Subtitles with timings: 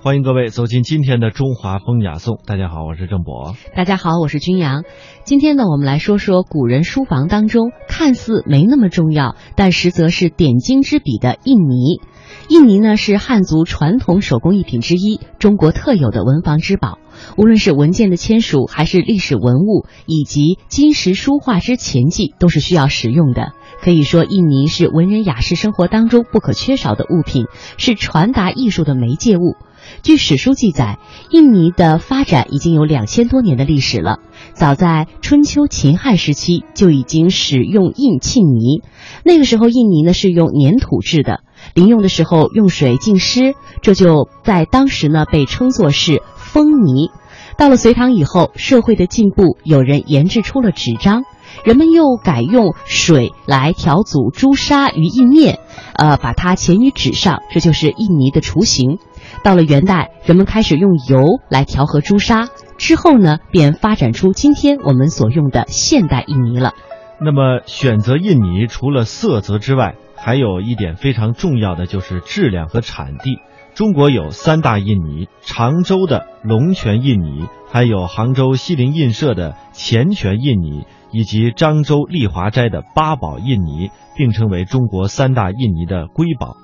[0.00, 2.38] 欢迎各位走进今天的中华风雅颂。
[2.46, 3.56] 大家好，我是郑博。
[3.74, 4.84] 大家好，我是君阳。
[5.24, 12.00] 今天呢，我们来说说古人书房当中看似没那么重要，但实则是点睛之笔的印泥。
[12.48, 17.00] 印泥呢是汉族传统手工艺品之一，中国特有的文房之宝。
[17.36, 23.50] 无论是文件的签署，还是历史文物以及金石书画之前记，都是需要使用的。
[23.82, 27.46] 可以说，印泥是文人雅士生活当中不可缺少的物品，
[27.78, 29.56] 是传达艺术的媒介物。
[30.08, 30.98] 据史书记载，
[31.30, 34.20] 印泥的发展已经有两千多年的历史了。
[34.54, 38.82] 早在春秋秦汉时期就已经使用印磬泥，
[39.22, 41.40] 那个时候印泥呢是用粘土制的，
[41.74, 43.52] 临用的时候用水浸湿，
[43.82, 47.10] 这就在当时呢被称作是封泥。
[47.58, 51.24] 到了隋唐以后，社会的进步，有人研制出了纸张，
[51.66, 55.58] 人们又改用水来调组朱砂于印面，
[55.92, 58.98] 呃，把它钳于纸上，这就是印泥的雏形。
[59.44, 66.72] 到了元代，人们开始用油来调和朱砂，之后呢，便发展出今天我们所用的现代印泥了。
[67.20, 73.38] 那么，选择印泥除了色泽之外，还有一点非常重要的就是质量和产地。
[73.74, 86.56] 中国有三大印泥：常州的龙泉印泥，还有杭州西泠印社的乾泉印泥，以及漳州丽华斋的八宝印泥，并称为中国三大印泥的瑰宝。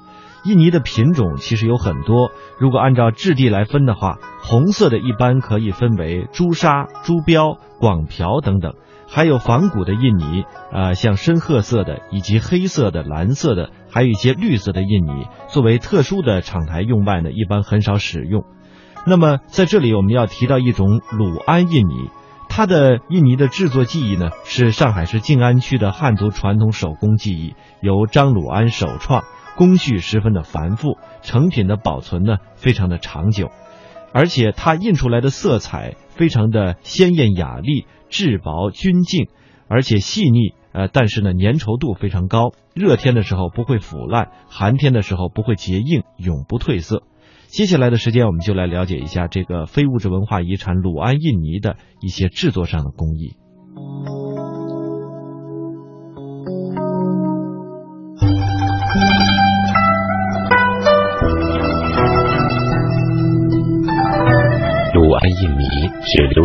[0.45, 8.75] 印泥的品种其实有很多，如果按照质地来分的话，红色的一般可以分为朱砂、朱标、广瓢等等，
[9.09, 18.45] 还有仿古的印泥，呃，像深褐色的，以及黑色的、蓝色的，还有一些绿色的印泥，作为特殊的厂台用外呢，一般很少使用。
[19.07, 22.11] 那么在这里我们要提到一种鲁安印泥，
[22.51, 29.25] 它的印泥的制作技艺呢，是上海市静安区的汉族传统手工技艺，由张鲁安首创。
[29.57, 33.51] 工序十分的繁复，成品的保存呢非常的长久，
[34.13, 39.29] 而且它印出来的色彩非常的鲜艳雅丽、质薄均净，
[39.69, 47.03] 而且细腻，呃，但是呢粘稠度非常高，热天的时候不会腐烂，寒天的时候不会结硬，永不褪色。
[47.47, 53.37] 接下来的时间，我们就来了解一下这个非物质文化遗产鲁安印泥的一些制作上的工艺。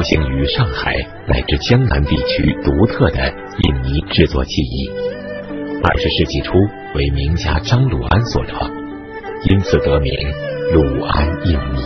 [0.10, 0.96] 行于上海
[1.28, 4.90] 乃至江南地区独特的印泥制作技艺。
[5.84, 6.54] 二十世纪初
[6.96, 8.72] 为名家张鲁安所创，
[9.50, 10.12] 因此得名
[10.74, 11.82] 鲁安印泥。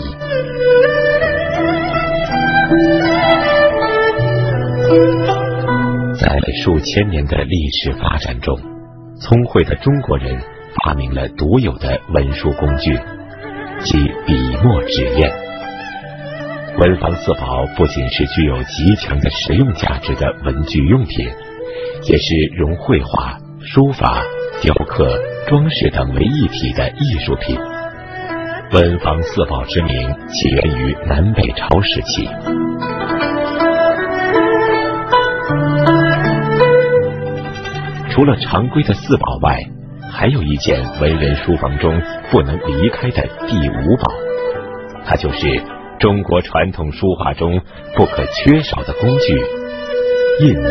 [6.18, 8.58] 在数千年的历史发展中，
[9.20, 10.40] 聪慧的中国人
[10.86, 12.98] 发明了独有的文书工具，
[13.80, 15.43] 即笔墨纸砚。
[16.80, 21.30] 文房四宝不仅是具有极强的实用价值的文具用品，
[22.10, 24.24] 也是融绘画、书法、
[24.62, 27.58] 雕刻、装饰等为一体的艺术品。
[28.72, 29.94] 文房四宝之名
[30.28, 32.28] 起源于南北朝时期。
[38.10, 39.60] 除了常规的四宝外，
[40.12, 42.02] 还有一件文人书房中
[42.32, 44.12] 不能离开的第五宝，
[45.06, 45.62] 它就是。
[46.04, 47.62] 中国传统书画中
[47.96, 49.34] 不可缺少的工具——
[50.44, 50.68] 印泥。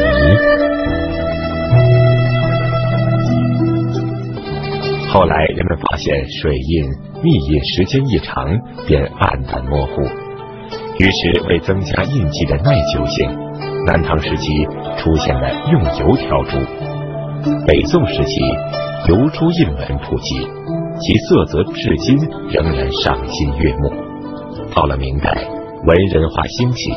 [5.08, 6.84] 后来人们发现水印
[7.22, 8.46] 密印时间一长
[8.86, 10.02] 便暗淡模糊，
[10.98, 13.30] 于是为增加印记的耐久性，
[13.86, 14.50] 南唐时期
[14.98, 16.58] 出现了用油挑珠。
[17.66, 18.38] 北宋时期
[19.08, 20.46] 油珠印文普及，
[21.00, 22.18] 其色泽至今
[22.50, 24.01] 仍然赏心悦目。
[24.74, 25.30] 到了明代，
[25.84, 26.90] 文人画兴起，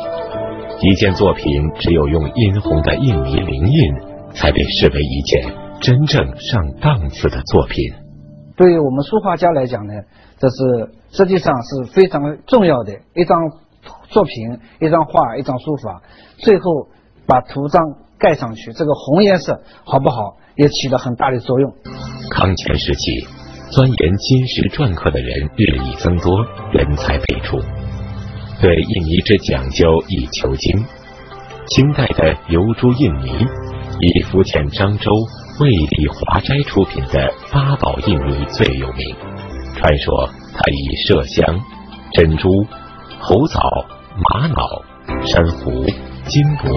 [0.80, 1.44] 一件作品
[1.78, 3.94] 只有用殷红的印泥临印，
[4.34, 7.76] 才被视为一件真正上档次的作品。
[8.56, 9.92] 对于我们书画家来讲呢，
[10.38, 10.56] 这是
[11.10, 13.38] 实际上是非常重要的一张
[14.08, 16.02] 作品、一张画、一张书法，
[16.38, 16.88] 最后
[17.26, 17.82] 把图章
[18.18, 21.72] 盖上去，这个红颜色好不好，也起了很大的作用。
[22.30, 23.35] 康乾时期。
[23.70, 27.58] 钻研金石篆刻的人日益增多，人才辈出，
[28.60, 30.84] 对印泥之讲究亦求精。
[31.68, 33.44] 清代的油珠印泥，
[34.00, 35.10] 以福建漳州
[35.58, 39.16] 卫立华斋出品的八宝印泥最有名。
[39.74, 41.60] 传说它以麝香、
[42.12, 42.48] 珍珠、
[43.18, 43.60] 猴枣、
[44.30, 44.84] 玛瑙、
[45.26, 45.84] 珊瑚、
[46.24, 46.70] 金箔、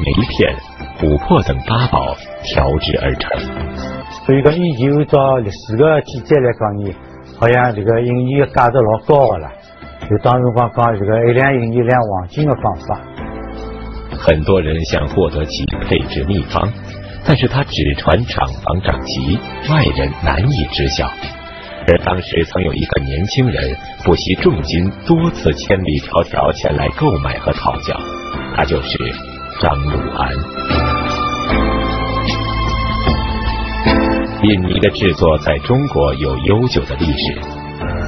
[0.00, 0.56] 梅片、
[0.98, 4.01] 琥珀等八宝调制而成。
[4.24, 6.94] 所以讲，以前按照历史的记载来讲呢，
[7.40, 9.50] 好像这个印泥价值老高的了。
[10.08, 13.00] 就当时光讲这个一两银一两黄金的方法。
[14.16, 16.68] 很多人想获得其配置秘方，
[17.26, 19.38] 但是他只传厂房长旗，
[19.72, 21.08] 外人难以知晓。
[21.88, 27.98] 而当时曾有一个年轻人不惜重金，多次千里迢迢前来购买和讨教，
[28.54, 28.98] 他就是
[29.60, 30.91] 张鲁安。
[34.42, 37.40] 印尼的制作在中国有悠久的历史，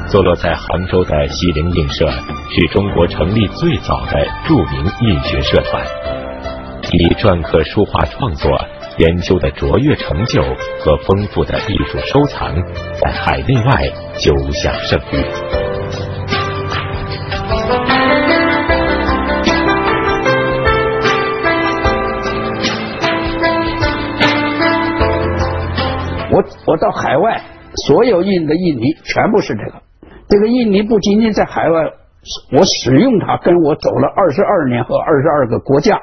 [0.08, 5.86] 坐落在杭州的西泠印社是中国成立最早的著名印学社团，
[6.90, 8.50] 以篆刻书画创作。
[8.96, 10.40] 研究的卓越成就
[10.80, 12.54] 和丰富的艺术收藏，
[13.00, 13.88] 在海内外
[14.18, 15.63] 久享盛誉。
[26.84, 27.40] 到海外，
[27.86, 29.82] 所有印的印泥全部是这个。
[30.28, 31.80] 这个印泥不仅仅在海外，
[32.52, 35.98] 我使用它，跟我走了二十二年和二十二个国家。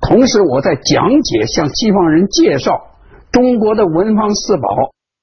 [0.00, 2.70] 同时，我在讲解，向西方人介绍
[3.32, 4.68] 中国的文房四宝。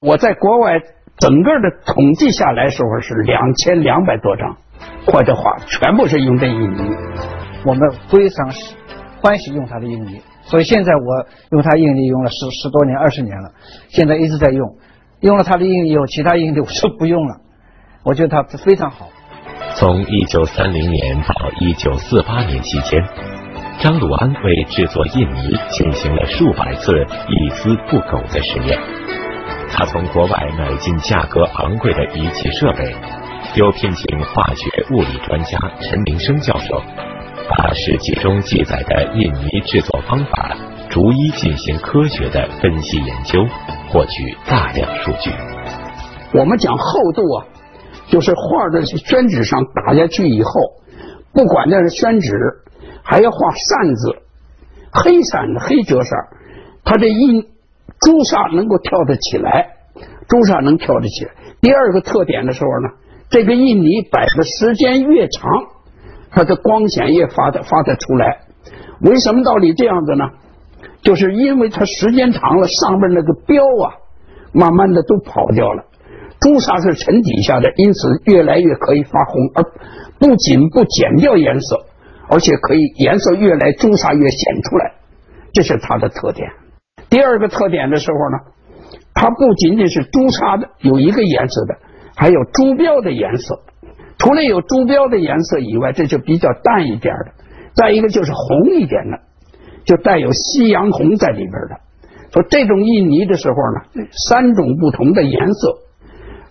[0.02, 0.82] 我在国外
[1.16, 4.58] 整个的统计下来时候是两千两百多张
[5.06, 6.90] 或者画，全部是用这印泥。
[7.64, 8.50] 我们非常
[9.22, 13.52] 欢喜用它的印泥，所以现在我用它印泥用了十十多年、二十年了，
[13.88, 14.76] 现在一直在用。
[15.20, 17.36] 用了它的印泥以后，其他印泥我就不用了。
[18.02, 19.08] 我觉得它非常好。
[19.76, 23.02] 从一九三零年到一九四八年期间。
[23.80, 26.92] 张鲁安为制作印泥进行了数百次
[27.28, 28.78] 一丝不苟的实验。
[29.68, 32.94] 他从国外买进价格昂贵的仪器设备，
[33.56, 36.82] 又聘请化学物理专家陈明生教授，
[37.48, 40.56] 把史记中记载的印泥制作方法
[40.88, 43.44] 逐一进行科学的分析研究，
[43.90, 45.30] 获取大量数据。
[46.32, 47.46] 我们讲厚度啊，
[48.08, 50.50] 就是画的宣纸上打下去以后，
[51.32, 52.30] 不管那是宣纸。
[53.06, 54.16] 还要画扇子，
[54.90, 56.10] 黑扇子、黑折扇，
[56.84, 57.42] 它这印
[58.00, 59.76] 朱砂能够跳得起来，
[60.26, 61.32] 朱砂能跳得起来。
[61.60, 62.88] 第二个特点的时候呢，
[63.28, 65.50] 这个印泥摆的时间越长，
[66.34, 68.40] 它的光线越发的发得出来。
[69.00, 70.24] 为什么道理这样子呢？
[71.02, 73.94] 就是因为它时间长了，上面那个标啊，
[74.52, 75.84] 慢慢的都跑掉了。
[76.40, 79.62] 朱砂是沉底下的，因此越来越可以发红，而
[80.18, 81.86] 不仅不减掉颜色。
[82.26, 84.94] 而且可以颜色越来朱砂越显出来，
[85.52, 86.48] 这是它的特点。
[87.10, 88.38] 第二个特点的时候呢，
[89.12, 91.76] 它不仅仅是朱砂的有一个颜色的，
[92.16, 93.60] 还有朱标的颜色。
[94.24, 97.32] 除了有朱标的颜色以外，这就比较淡一点的。
[97.74, 99.20] 再一个就是红一点的，
[99.84, 101.80] 就带有夕阳红在里边的。
[102.32, 105.78] 说这种印泥的时候呢，三种不同的颜色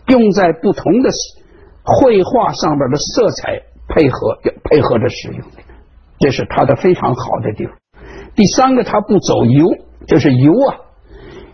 [0.07, 1.09] 用在不同的
[1.83, 3.63] 绘画上边的色彩。
[3.85, 5.41] 配合配合着使用，
[6.17, 7.75] 这是它的非常好的地方。
[8.33, 9.67] 第三个，它不走油，
[10.07, 10.77] 就是油啊，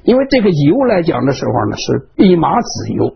[0.03, 3.15] 因为这个油来讲的时候呢，是蓖麻籽油。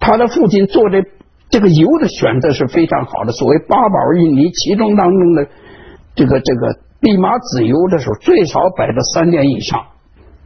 [0.00, 1.04] 他的父亲做的
[1.52, 3.30] 这个油的选择是非常好的。
[3.30, 5.46] 所谓八宝印泥，其中当中的
[6.16, 9.80] 这个这个蓖麻籽油的时候，最少摆到三年以上。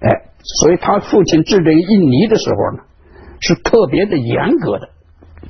[0.01, 0.11] 哎，
[0.43, 2.83] 所以他父亲制这个印泥的时候呢，
[3.41, 4.91] 是特别的严格的。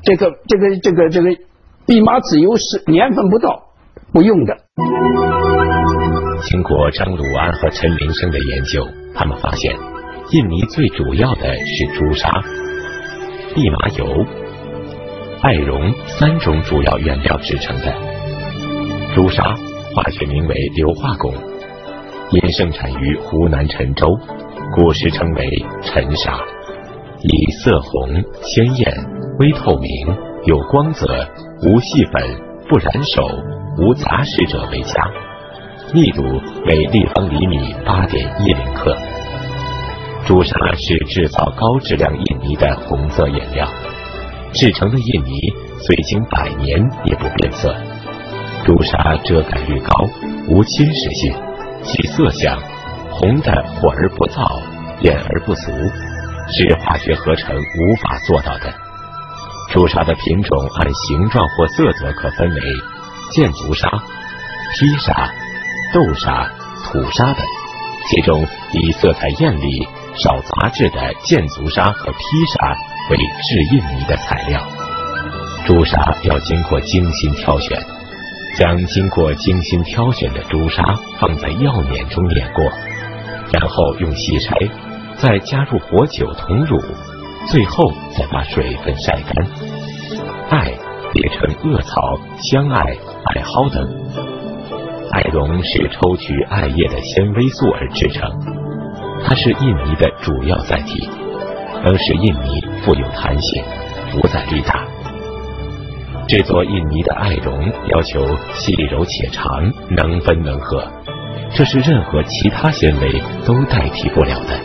[0.05, 1.37] 这个这个这个这个。
[1.87, 3.63] 蓖麻籽油是年份不到
[4.13, 4.57] 不用的。
[6.43, 8.85] 经过张鲁安和陈明生的研究，
[9.15, 9.73] 他们发现
[10.33, 12.29] 印泥最主要的是朱砂、
[13.55, 14.27] 蓖麻油、
[15.43, 17.95] 艾绒三种主要原料制成的。
[19.15, 19.55] 朱砂
[19.95, 21.33] 化学名为硫化汞，
[22.31, 24.07] 因盛产于湖南郴州，
[24.75, 26.41] 古时称为陈砂，
[27.23, 28.95] 以色红、鲜艳、
[29.39, 29.91] 微透明、
[30.45, 31.07] 有光泽。
[31.63, 32.39] 无细粉、
[32.69, 33.23] 不染手、
[33.79, 35.11] 无杂食者为佳，
[35.95, 36.23] 密度
[36.67, 38.95] 为立方厘米八点一零克。
[40.27, 43.67] 朱砂是制造高质量印泥的红色颜料，
[44.57, 45.33] 制成的印泥
[45.81, 47.75] 虽经百年也不变色。
[48.65, 49.93] 朱砂遮盖率高，
[50.49, 51.35] 无侵蚀性，
[51.83, 52.59] 其色相
[53.11, 54.63] 红的火而不燥，
[55.03, 58.73] 艳而不俗，是化学合成无法做到的。
[59.73, 62.61] 朱砂的品种按形状或色泽可分为
[63.33, 65.31] 箭足砂、披砂、
[65.93, 66.51] 豆砂、
[66.85, 67.45] 土砂等。
[68.09, 69.69] 其中以色彩艳丽、
[70.15, 72.19] 少杂质的箭足砂和披
[72.55, 72.77] 砂
[73.11, 74.61] 为制印泥的材料。
[75.67, 77.81] 朱砂要经过精心挑选，
[78.59, 80.83] 将经过精心挑选的朱砂
[81.19, 82.65] 放在药碾中碾过，
[83.53, 84.71] 然后用细筛，
[85.17, 86.81] 再加入火酒同乳。
[87.49, 89.47] 最后再把水分晒干，
[90.51, 90.73] 艾
[91.13, 93.89] 别成恶草、香艾、艾蒿等。
[95.13, 98.29] 艾绒是抽取艾叶的纤维素而制成，
[99.25, 101.09] 它是印泥的主要载体，
[101.85, 103.65] 能使印泥富有弹性，
[104.13, 104.87] 浮载力大。
[106.29, 108.25] 制作印泥的艾绒要求
[108.55, 109.45] 细柔且长，
[109.91, 110.89] 能分能合，
[111.53, 114.61] 这是任何其他纤维都代替不了的。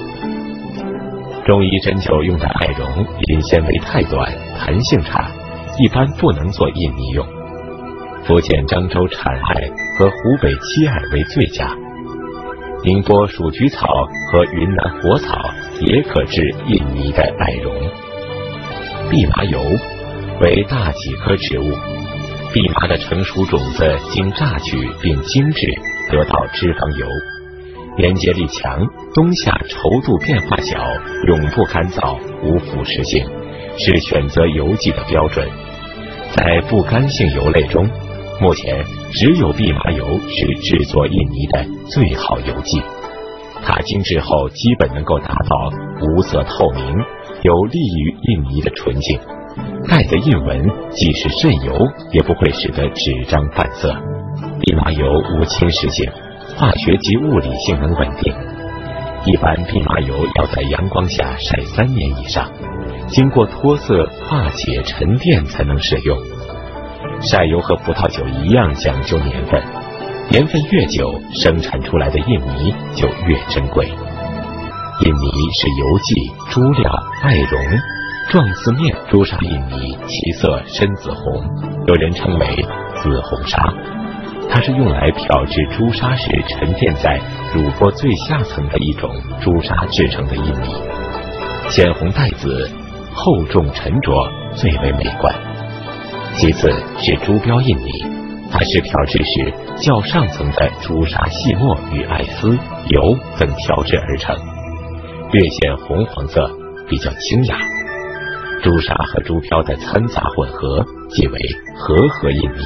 [1.48, 5.32] 中医针灸用的艾绒因纤维太短，弹性差，
[5.80, 7.26] 一般不能做印泥用。
[8.24, 11.76] 福建漳州产艾和湖北七艾为最佳，
[12.84, 13.88] 宁波鼠菊草
[14.32, 15.36] 和云南火草
[15.80, 17.74] 也可制印泥的艾绒。
[19.12, 19.60] 蓖麻油。
[20.40, 21.70] 为大戟科植物，
[22.50, 25.62] 蓖麻的成熟种子经榨取并精制，
[26.10, 27.06] 得到脂肪油，
[28.00, 28.80] 粘结力强，
[29.14, 30.80] 冬夏稠度变化小，
[31.28, 33.24] 永不干燥，无腐蚀性，
[33.78, 35.48] 是选择油剂的标准。
[36.34, 37.88] 在不干性油类中，
[38.40, 42.82] 目前只有蓖麻油是制作印泥的最好油剂。
[43.64, 45.70] 它精制后基本能够达到
[46.02, 46.96] 无色透明，
[47.44, 49.20] 有利于印泥的纯净。
[49.88, 51.74] 盖的印纹即使渗油，
[52.12, 53.92] 也不会使得纸张泛色。
[54.62, 56.10] 蓖麻油无侵蚀性，
[56.56, 58.34] 化学及物理性能稳定。
[59.26, 62.50] 一般蓖麻油要在阳光下晒三年以上，
[63.08, 66.18] 经过脱色、化解、沉淀才能使用。
[67.22, 69.62] 晒油和葡萄酒一样讲究年份，
[70.30, 73.90] 年份越久，生产出来的印泥就越珍贵。
[75.04, 76.92] 印泥是油剂、朱料、
[77.24, 77.60] 艾绒。
[78.30, 81.44] 状似面朱砂印泥，其色深紫红，
[81.88, 82.46] 有人称为
[82.96, 83.74] 紫红砂。
[84.50, 87.20] 它是用来漂制朱砂时沉淀在
[87.54, 89.10] 乳钵最下层的一种
[89.42, 90.76] 朱砂制成的印泥，
[91.68, 92.70] 鲜红带紫，
[93.12, 94.14] 厚重沉着，
[94.56, 95.34] 最为美观。
[96.36, 97.92] 其次是朱标印泥，
[98.50, 102.50] 它是漂制时较上层的朱砂细末与艾丝、
[102.88, 104.38] 油等调制而成，
[105.32, 106.42] 略显红黄色，
[106.90, 107.56] 比较清雅。
[108.62, 111.40] 朱砂和朱标的掺杂混合，即为
[111.78, 112.58] 和合印泥。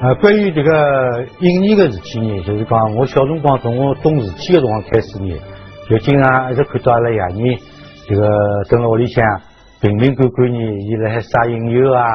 [0.00, 5.34] 啊，关于这个印泥的事体呢，就是讲我小辰光从我懂事体的辰光开始呢，
[5.90, 7.58] 就经常一直看到阿拉爷呢，
[8.08, 8.28] 这个
[8.70, 9.24] 蹲在屋里向
[9.80, 10.58] 瓶瓶罐罐呢，
[10.88, 12.06] 伊辣海撒印油啊、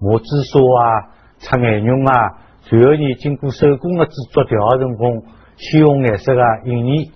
[0.00, 2.12] 磨紫砂啊、擦眼绒啊，
[2.60, 5.22] 随后呢，经过手工的制作调成功
[5.56, 7.10] 鲜红颜色的印泥。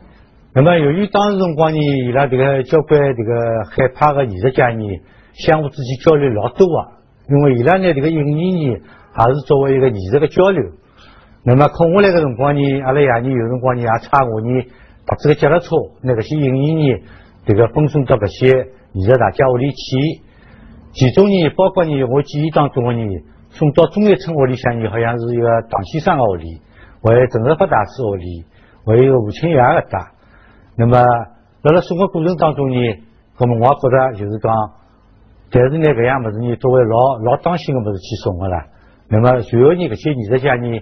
[0.54, 4.86] 那么由于当时辰光呢，伊拉这个交关这个海派的艺术家呢。
[5.32, 10.62] 相互之间交流老多啊，因为伊拉呢这个印尼呢也是作为一个艺术的交流。
[11.42, 14.62] 那么空下来的辰光呢，阿拉爷呢有辰光呢也差我呢
[15.06, 15.70] 把这个脚踏车
[16.02, 16.98] 那个些印尼呢
[17.46, 20.20] 这个分送到搿些艺术大家屋里去。
[20.92, 26.60] 其中呢包括呢我记忆当中的呢送到中业村屋里向呢好像是一个唐先生的屋里，
[27.02, 28.44] 还有陈实发大师屋里，
[28.84, 30.11] 还有吴清雅的搭。
[30.76, 30.98] 那么
[31.62, 32.76] 辣辣送的过程当中呢，
[33.38, 34.52] 那么我觉得就是讲。
[35.50, 38.66] 但是呢，搿样物事呢，作为老老当心的物事去送的啦。
[39.08, 40.80] 那么随后呢，搿些艺术家呢，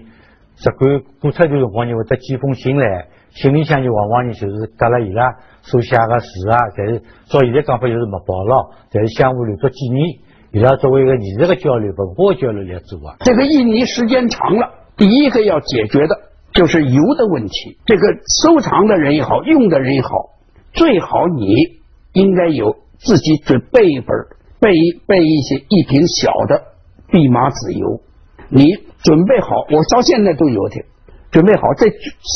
[0.55, 10.19] 只管过脱段辰光呢，会得寄封信来，信里向呢，往往呢就是夹了伊拉所写的字啊，但是照现在讲法就是没报了，但是相互留作纪念。
[10.53, 13.15] 伊拉作为一个艺术的交流、文化交流来做啊。
[13.19, 16.15] 这个印泥时间长了，第一个要解决的
[16.53, 17.77] 就是油的问题。
[17.85, 18.07] 这个
[18.43, 20.09] 收藏的人也好，用的人也好，
[20.73, 21.53] 最好你
[22.13, 24.09] 应该有自己准备一本。
[24.61, 26.61] 备一备一些一瓶小的
[27.09, 27.99] 蓖麻籽油，
[28.47, 30.85] 你准备好，我到现在都有的，
[31.31, 31.87] 准备好这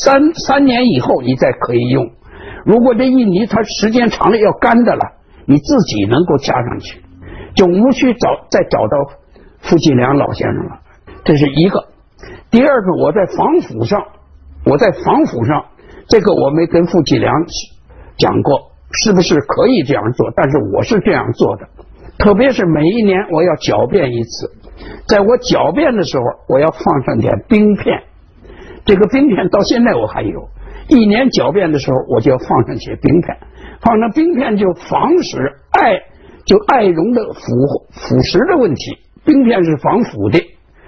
[0.02, 2.10] 三三年以后你再可以用。
[2.66, 5.04] 如果这印泥它时间长了要干的了，
[5.46, 7.00] 你自己能够加上去，
[7.54, 8.98] 就无需找再找到
[9.60, 10.80] 傅继良老先生了。
[11.26, 11.90] 这是一个。
[12.56, 14.02] 第二个，我在防腐上，
[14.64, 15.66] 我在防腐上，
[16.08, 17.34] 这个我没跟傅继良
[18.18, 20.32] 讲过，是不是可以这样做？
[20.34, 21.68] 但是我是这样做的。
[22.18, 24.54] 特别是每一年我要狡辩一次，
[25.06, 28.04] 在我狡辩的时候，我要放上点冰片。
[28.86, 30.48] 这个冰片到现在我还有，
[30.88, 33.36] 一年狡辩的时候，我就要放上些冰片。
[33.82, 36.00] 放上冰片就防止艾
[36.46, 37.42] 就艾绒的腐
[37.92, 39.00] 腐蚀的问题。
[39.26, 40.40] 冰片是防腐的。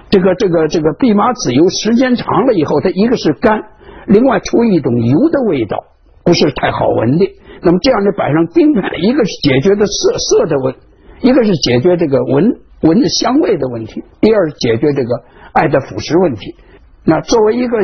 [0.10, 3.62] 这个这个这个蓖麻籽油时间长了以后，它一个是干，
[4.08, 5.84] 另外出一种油的味道，
[6.24, 7.26] 不是太好闻的。
[7.62, 10.76] 那么这样的摆上冰片，一个是解决的色色的问。
[11.20, 16.56] 一个是解决这个闻闻的香味的问题，第二是解决这个爱的腐蚀问题。
[17.04, 17.78] 那作为一个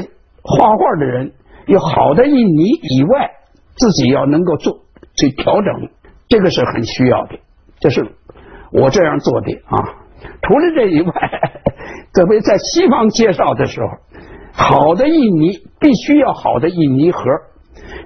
[0.44, 1.32] 画画的人，
[1.66, 3.32] 有好的印泥以外，
[3.76, 4.82] 自己要能够做
[5.18, 5.90] 去调整，
[6.30, 7.40] 这个是很需要的。
[7.80, 8.06] 这是
[8.72, 9.82] 我这样做的啊。
[10.44, 11.12] 除了这以外，
[12.14, 13.88] 特别在西方介绍的时候，
[14.54, 17.24] 好的印泥必须要好的印泥盒。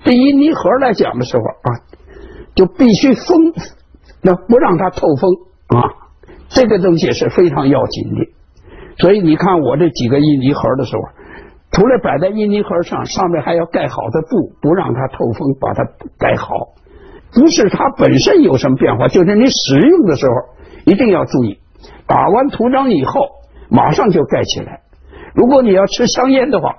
[0.04, 1.70] 这印泥盒来讲的时候啊，
[2.56, 3.54] 就必须封，
[4.22, 6.08] 那不让它透风啊。
[6.50, 8.32] 这个东西是非常要紧的。
[9.00, 11.02] 所以你看我这几个印泥盒的时候，
[11.72, 15.84] 除了摆在印泥盒上，上面还要盖好的布，不让它透风，把它
[16.18, 16.48] 盖好。
[17.34, 20.34] 不是它本身有什么变化，就是你使用的时候
[20.86, 21.60] 一定要注意。
[22.08, 23.28] 打完图章以后，
[23.70, 24.82] 马上就盖起来。
[25.34, 26.76] 如果你要吃香烟的话，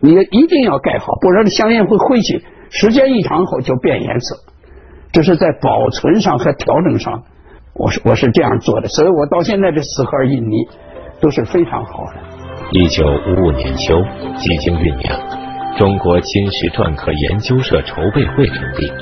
[0.00, 4.36] 你一定要盖好，不然香烟会灰起，时间一长后就变颜色。
[5.12, 7.22] 这是在保存上和调整上，
[7.74, 10.68] 我是我是这样做的，所以我到现在这四盒印泥
[11.20, 12.20] 都是非常好的。
[12.70, 14.02] 一九五五年秋，
[14.36, 18.92] 几经酝酿，中国金石篆刻研究社筹备会成立。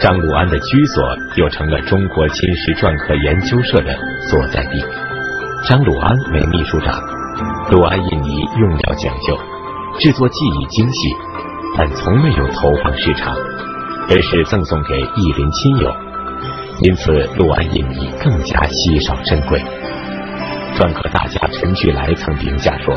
[0.00, 1.02] 张鲁安的居所
[1.36, 3.94] 又成了中国金石篆刻研究社的
[4.28, 5.03] 所在地。
[5.66, 6.94] 张鲁安为秘书长，
[7.70, 8.28] 鲁安印泥
[8.58, 9.34] 用料讲究，
[9.98, 11.08] 制作技艺精细，
[11.74, 13.34] 但从没有投放市场，
[14.10, 15.90] 而是赠送给义邻亲友，
[16.82, 19.58] 因此鲁安印泥更加稀少珍贵。
[20.76, 22.94] 篆刻大家陈巨来曾评价说：“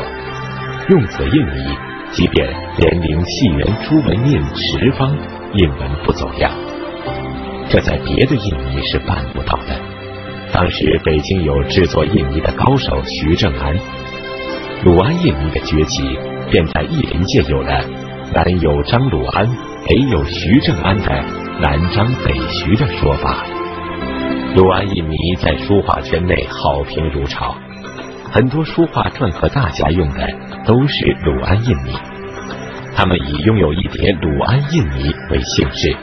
[0.90, 1.74] 用此印泥，
[2.10, 2.46] 即便
[2.76, 5.16] 连陵细圆朱文印十方，
[5.54, 6.52] 印文不走样。”
[7.70, 9.97] 这在别的印泥是办不到的。
[10.52, 13.76] 当时北京有制作印泥的高手徐正安，
[14.84, 16.18] 鲁安印泥的崛起，
[16.50, 17.84] 便在艺林界有了
[18.34, 19.46] “南有张鲁安，
[19.86, 21.04] 北有徐正安”的
[21.60, 23.44] “南张北徐”的说法。
[24.56, 27.54] 鲁安印泥在书画圈内好评如潮，
[28.32, 30.26] 很多书画篆刻大家用的
[30.66, 31.92] 都是鲁安印泥，
[32.96, 35.96] 他们以拥有一叠鲁安印泥为姓氏。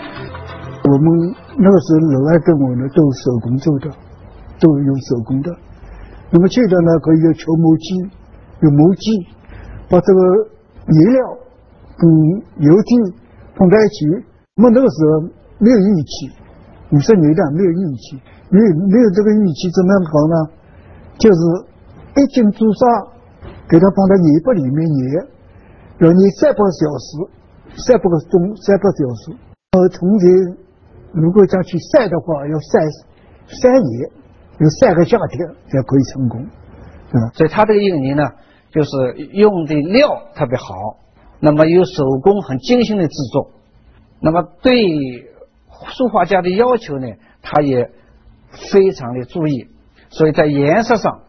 [0.84, 1.36] 我们。
[1.58, 3.88] 那时候，老外跟我呢都手工做的，
[4.60, 5.52] 都用手工的。
[6.32, 7.96] 那么现在呢，可以有球磨机，
[8.62, 9.12] 有磨机，
[9.90, 10.20] 把这个
[10.88, 11.22] 颜料
[11.98, 12.10] 跟
[12.60, 12.96] 油滴
[13.56, 14.26] 放在一起。
[14.56, 16.32] 那么那个时候没有仪器，
[16.92, 20.36] 五十年代没有仪器，没有没有这个仪器怎么样搞呢？
[21.18, 21.40] 就是
[22.22, 22.86] 一斤朱砂，
[23.70, 25.28] 给它放在泥巴里面捏，
[26.00, 27.10] 要捏三百小时，
[27.86, 29.38] 三百个钟，三百小时。
[29.72, 30.58] 呃，从前。
[31.16, 32.80] 如果想去晒的话，要晒
[33.48, 34.12] 三年，
[34.58, 37.32] 有三个夏天才可以成功，吧？
[37.34, 38.24] 所以它这个印泥呢，
[38.72, 38.90] 就是
[39.34, 40.66] 用的料特别好，
[41.42, 43.52] 那么有手工很精心的制作，
[44.22, 44.74] 那么对
[45.90, 47.08] 书画家的要求呢，
[47.42, 47.92] 他也
[48.72, 49.68] 非常的注意，
[50.10, 51.20] 所以在颜色上，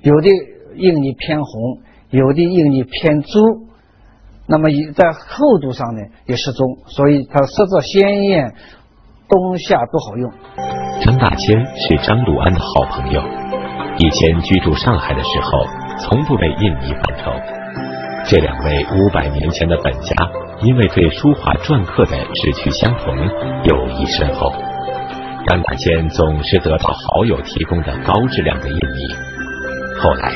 [0.00, 0.28] 有的
[0.74, 3.68] 印泥偏红，有的印泥偏朱，
[4.46, 8.54] 那么也在厚度上呢也适中，所以它色泽鲜艳。
[9.28, 10.32] 冬夏都好用。
[11.04, 13.22] 张大千是张鲁安的好朋友，
[13.98, 15.50] 以前居住上海的时候，
[16.00, 17.30] 从不为印泥犯愁。
[18.24, 20.14] 这两位五百年前的本家，
[20.62, 23.14] 因为对书画篆刻的志趣相同，
[23.64, 24.50] 友谊深厚。
[25.46, 29.14] 张大千总是得到好友提供的高质量的印泥。
[30.00, 30.32] 后来，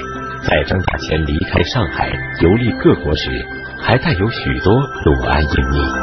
[0.49, 2.09] 在张大千离开上海
[2.41, 3.31] 游历各国时，
[3.79, 4.73] 还带有许多
[5.05, 6.03] 鲁安印泥。